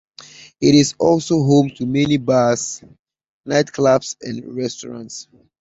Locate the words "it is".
0.59-0.95